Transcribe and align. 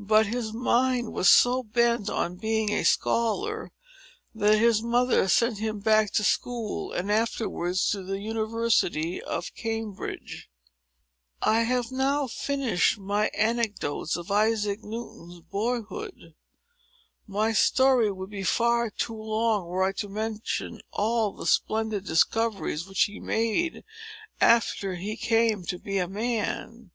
But 0.00 0.26
his 0.26 0.52
mind 0.52 1.12
was 1.12 1.30
so 1.30 1.62
bent 1.62 2.10
on 2.10 2.34
becoming 2.34 2.72
a 2.72 2.82
scholar, 2.82 3.70
that 4.34 4.58
his 4.58 4.82
mother 4.82 5.28
sent 5.28 5.58
him 5.58 5.78
back 5.78 6.10
to 6.14 6.24
school, 6.24 6.90
and 6.90 7.12
afterwards 7.12 7.88
to 7.92 8.02
the 8.02 8.18
University 8.18 9.22
of 9.22 9.54
Cambridge. 9.54 10.50
I 11.40 11.60
have 11.60 11.92
now 11.92 12.26
finished 12.26 12.98
my 12.98 13.28
anecdotes 13.34 14.16
of 14.16 14.32
Isaac 14.32 14.82
Newton's 14.82 15.38
boyhood. 15.42 16.34
My 17.28 17.52
story 17.52 18.10
would 18.10 18.30
be 18.30 18.42
far 18.42 18.90
too 18.90 19.14
long, 19.14 19.68
were 19.68 19.84
I 19.84 19.92
to 19.92 20.08
mention 20.08 20.80
all 20.90 21.30
the 21.30 21.46
splendid 21.46 22.04
discoveries 22.04 22.84
which 22.84 23.02
he 23.04 23.20
made, 23.20 23.84
after 24.40 24.96
he 24.96 25.16
came 25.16 25.62
to 25.66 25.78
be 25.78 25.98
a 25.98 26.08
man. 26.08 26.90